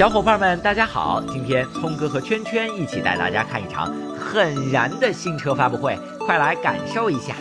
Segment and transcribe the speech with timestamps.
[0.00, 1.22] 小伙伴们，大家好！
[1.30, 7.34] 今天聪哥和圈圈一起带大家看一场很燃的新车发布会，快来感受一下。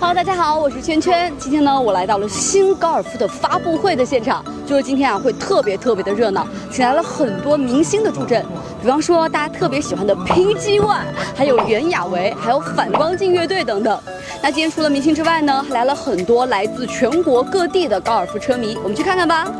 [0.00, 1.32] Hello，大家好，我是圈圈。
[1.38, 4.44] 今天呢，我来到了新高尔夫的发布会的现场。
[4.64, 8.46] 就是今天啊，会特别特别的热闹，请来了很多明星的助阵。
[8.80, 11.02] 比方说大家特别喜欢的 PG One，
[11.34, 14.00] 还有袁娅维，还有反光镜乐队等等。
[14.40, 18.78] 那今天除了明星之外呢，还来了很多来自全国各地的高尔夫车迷。
[18.84, 19.50] 我们去看看吧。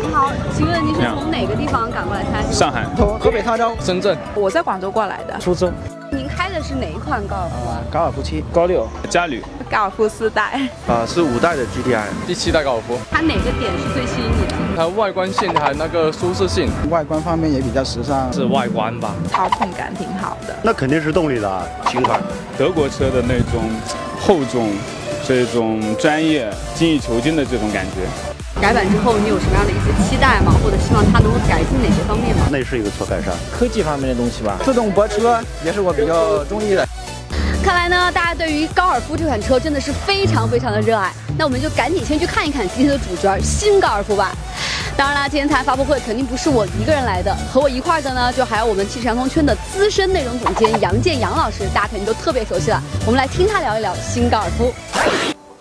[0.00, 2.52] 你好，请问您是从哪个地方赶过来参加？
[2.52, 2.84] 上海、
[3.18, 4.16] 河北沧州、深圳。
[4.36, 5.40] 我在广州过来的。
[5.40, 5.68] 苏州。
[6.48, 7.82] 您开的是哪一款高尔夫啊？
[7.92, 9.44] 高尔夫七、高六、嘉旅。
[9.70, 10.58] 高尔夫四代。
[10.86, 12.98] 啊，是五代的 GTI，第七代高尔夫。
[13.10, 14.54] 它哪个点是最吸引你的？
[14.74, 18.32] 它外观性还有那个舒适性，外观方面也比较时尚。
[18.32, 19.14] 是外观吧？
[19.28, 20.56] 操控感挺好的。
[20.62, 22.18] 那肯定是动力的新款。
[22.56, 23.68] 德国车的那种
[24.18, 24.70] 厚重、
[25.26, 28.37] 这种专业、精益求精的这种感觉。
[28.60, 30.52] 改版之后，你有什么样的一些期待吗？
[30.62, 32.46] 或者希望它能够改进哪些方面吗？
[32.50, 34.58] 内饰有所改善，科技方面的东西吧。
[34.64, 36.86] 自动泊车也是我比较中意的。
[37.62, 41.12] 看来呢，大家对于高尔夫这款车真的是非常非常的热爱。
[41.38, 44.32] 那我们就赶紧先去看一看今天的主角新高尔夫吧。
[44.96, 52.82] 当然啦，今天谈发布会肯定不是我一个人来的，和我一块儿的呢，就还有我们汽车洋葱圈的资深内容总监杨建杨老师，大家肯定都特别熟悉了。
[53.06, 54.74] 我们来听他聊一聊新高尔夫。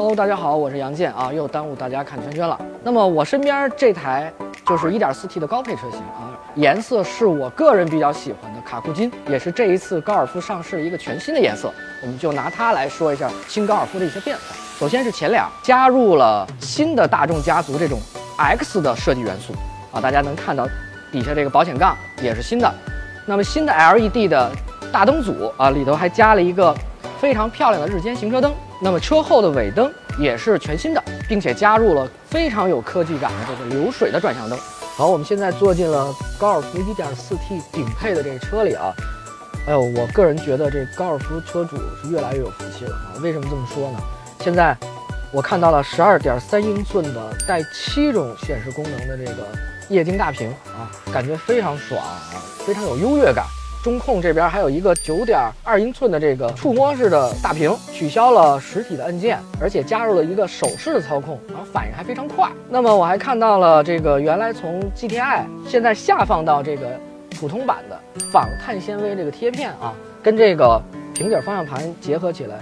[0.00, 2.58] Hello，大家好，我是杨健啊，又耽误大家看圈圈了。
[2.82, 4.32] 那么我身边这台
[4.66, 11.70] 就是 1.4T 的高配车型啊，颜色是我个人比较喜欢的卡库金，也是这一次高尔夫上市的一个全新的颜色。
[12.00, 14.42] 我们就拿它来说一下新高尔夫的一些变化。
[14.78, 18.00] 首先是前脸加入了新的大众家族这种
[18.38, 19.52] X 的设计元素
[19.92, 20.66] 啊，大家能看到
[21.12, 22.72] 底下这个保险杠也是新的。
[23.26, 24.50] 那么新的 LED 的
[24.90, 26.74] 大灯组啊，里头还加了一个
[27.18, 28.50] 非常漂亮的日间行车灯。
[28.80, 34.58] 那么车后的尾灯也是全新的，并且加入了非常有科技感的这个流水的转向灯。
[34.96, 38.92] 好，我们现在坐进了高尔夫 1.4T 顶配的这个车里啊。
[39.66, 43.20] 哎呦，我个人觉得这高尔夫车主是越来越有福气了啊！
[43.20, 43.98] 为什么这么说呢？
[44.40, 44.74] 现在
[45.30, 49.46] 我看到了12.3英寸的带七种显示功能的这个
[49.90, 53.44] 液晶大屏啊，感觉非常爽啊，非常有优越感。
[53.82, 62.50] 中控这边还有一个九点二英寸的这个触摸式的大屏，取消了实体的按键，而且加入了一个手势的操控，然后反应还非常快。
[62.68, 66.88] 那么我还看到了这个原来从 GTI 现在下放到这个
[67.38, 67.98] 普通版的
[68.30, 70.80] 仿碳纤维这个贴片啊，跟这个
[71.14, 72.56] 平底方向盘结合起来，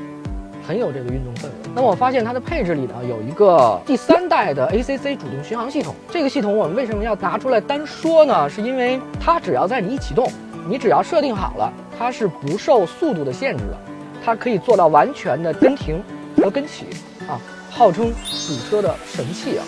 [0.65, 1.51] 很有这个运动氛围。
[1.75, 8.49] 那么我发现它的配置里呢有一个第三代的 ACC 主动巡航系统，这个系统我们为什么要拿出来单说呢？
[8.49, 10.31] 是因为它只要在你一启动。
[10.69, 13.77] 你只要设定好了，它是不受速度的限制的，
[14.23, 16.03] 它可以做到完全的跟停
[16.37, 16.85] 和跟起
[17.27, 17.41] 啊，
[17.71, 19.65] 号称死车的神器啊。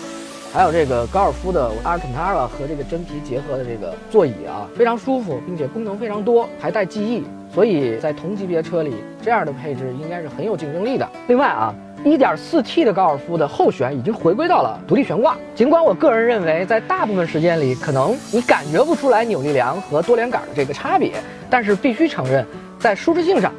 [0.53, 11.09] 还有这个高尔夫的阿尔坎塔拉和这个真皮结合的这个座椅啊，非常舒服，并且功能非常多，还带记忆，所以在同级别车里这样的配置应该是很有竞争力的。
[11.27, 11.73] 另外啊。
[12.03, 21.13] 1.4T 的高尔夫的后悬已经回归到了独立悬挂，尽管我个人认为，在大部分时间里，可能你感觉不出来扭力梁和多连杆的这个差别，
[21.47, 22.43] 但是必须承认，
[22.79, 23.53] 在舒适性上，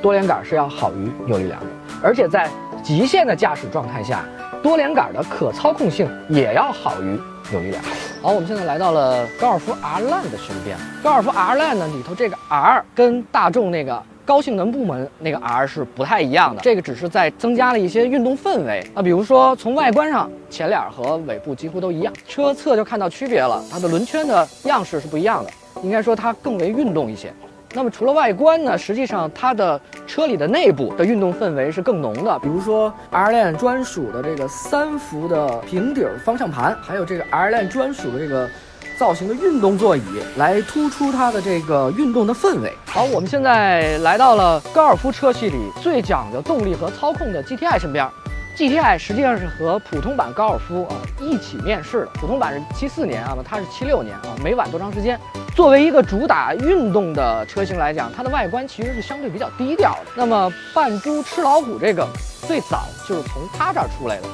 [0.00, 1.66] 多连杆是要好于扭力梁的，
[2.02, 2.48] 而且在
[2.82, 4.24] 极限的驾驶状态下，
[4.62, 7.82] 多连杆的可操控性也要好于扭力梁。
[8.22, 14.02] 好，我们现在来到了高尔夫 R Line 的身边，高尔夫 R Line 呢里头这个 R 跟大众那个。
[14.26, 25.50] 高性能部门那个 R 是不太一样的，这个只是在增加了一些运动氛围啊，比如说从外观上，前脸和尾部几乎都一样，车侧就看到区别了，它的轮圈的样式是不一样的，
[25.80, 27.32] 应该说它更为运动一些。
[27.72, 38.48] 那么除了外观呢，实际上它的车里的内部的运动氛围是更浓的，比如说 R Line 专属的这个三幅的平底方向盘，还有这个 R Line 专属的这个。
[38.98, 40.02] 造型的运动座椅
[40.36, 42.72] 来突出它的这个运动的氛围。
[42.86, 48.08] 好，我们现在来到了高尔夫车系里最讲究动力和操控的 GTI 身边。
[48.56, 55.20] GTI 实际上是和普通版高尔夫啊一起面世的，普通版是七四年啊，它是七六年啊，没晚多长时间。
[55.54, 60.10] 作为一个主打运动的车型来讲，它的外观其实是相对比较低调的。
[60.14, 62.08] 那么扮猪吃老虎这个
[62.46, 64.28] 最早就是从它这儿出来的。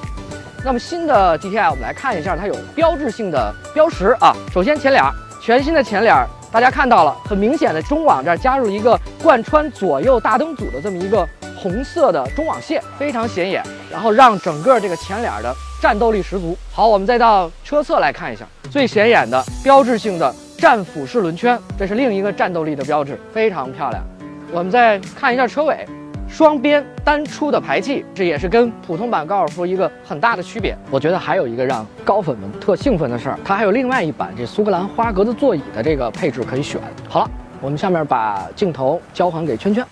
[0.65, 4.35] 那么新的 GTI 我们来看一下，它有标志性的标识啊。
[4.53, 5.03] 首先前脸，
[5.41, 6.15] 全新的前脸，
[6.51, 11.29] 大家看到了，很明显的中网这儿加入一个贯穿左右大灯组的这么一个。
[11.55, 16.59] 红色的中网线非常显眼，然后让整个这个前脸的战斗力十足。
[16.73, 24.03] 好，我们再到车侧来看一下，最显眼的标志性的战斧式轮圈，这是另一个战斗力的标志，非常漂亮。
[24.51, 25.87] 我们再看一下车尾，
[26.33, 30.75] 双边单出的排气，这也是跟普通版高尔夫一个很大的区别。
[30.91, 36.81] 我觉得还有一个让高粉们特兴奋的事儿，它还有另外一版这苏格兰花格子座椅的这个配置可以选。
[37.07, 37.31] 好了，
[37.61, 39.87] 我们下面把镜头交还给圈圈。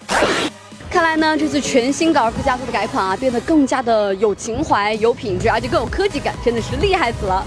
[0.90, 7.44] 看来呢，这次全新高尔夫家族的改款啊，变得更加的有情怀、有品质，而且更有科技感，真的是厉害死了。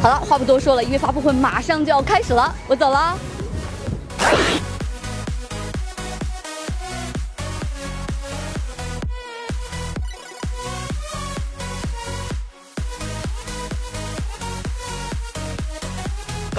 [0.00, 3.18] 好了，话不多说了，因为发布会马上就要开始了，我走了。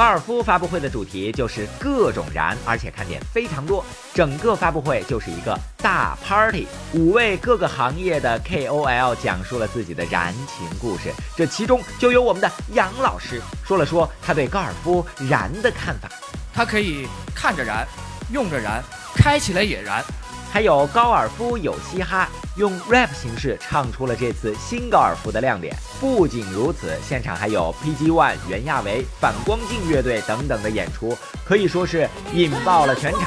[0.01, 3.85] 高尔夫发布会的主题就是各种燃，而且看点非常多。
[4.15, 11.13] 整个发布会就是一个大 party，五位各个行业的 KOL 讲述了自己的燃情故事。
[11.37, 16.09] 这其中就有我们的杨老师说了说他对高尔夫燃的看法。
[16.51, 17.87] 他可以看着燃，
[18.33, 18.83] 用着燃，
[19.15, 20.03] 开起来也燃。
[20.51, 22.27] 还有高尔夫有嘻哈，
[22.57, 25.73] 用 rap 形式唱出了这次新高尔夫的亮点。
[25.99, 33.21] 不仅如此，现场还有 PG One、袁娅维、反光镜乐队等等的演出，可以说是引爆了全场。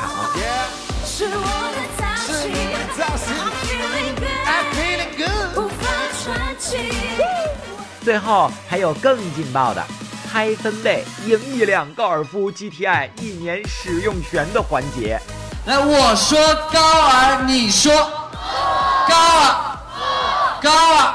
[8.03, 9.83] 最后还有更劲爆的
[10.31, 15.19] 拆分贝赢一辆高尔夫 GTI 一年使用权的环节。
[15.67, 16.39] 来，我说
[16.71, 17.91] 高尔，你说
[19.09, 19.79] 高尔，
[20.61, 21.15] 高尔。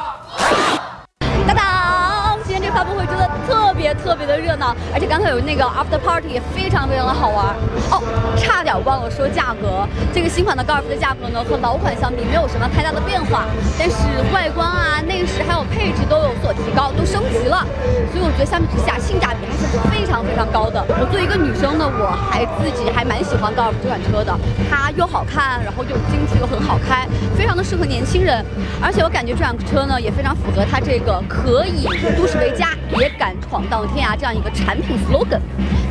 [1.46, 7.56] 当当，今天这个发布会真的特别特别的热闹，而且刚才有那个 after party 也非常非常的好玩。
[7.92, 8.02] 哦，
[8.38, 13.46] 差点忘了说价格，这个新款的高尔夫的价格呢和老款相比没有什么太大的变化，
[13.78, 13.98] 但是
[14.34, 14.99] 外观啊、
[15.44, 17.66] 还有配置都有所提高，都升级了。
[18.12, 20.84] 所以我觉得相比之下，性价比还是非常非常高的。
[20.90, 24.34] 我作为一个女生呢，我还自己还蛮喜欢高尔夫这款车的，
[24.70, 28.44] 它又好看，然后又经济又很好开，非常的适合年轻人。
[28.82, 31.86] 而且我感觉这款车呢也非常符合它这个可以
[32.18, 35.42] 都市为家，也敢闯荡天涯这样一个产品 slogan。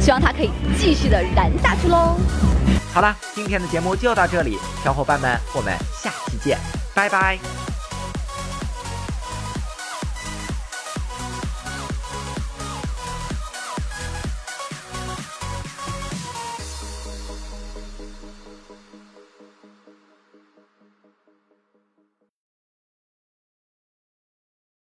[0.00, 2.16] 希望它可以继续的燃下去喽。
[2.94, 6.58] 好了，今天的节目就到这里，小伙伴们，我们下期见，
[6.94, 7.67] 拜拜。